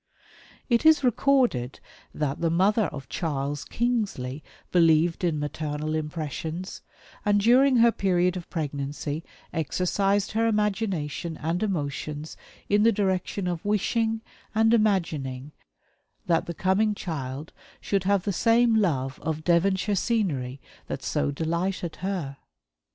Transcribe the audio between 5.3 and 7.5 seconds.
maternal impressions, and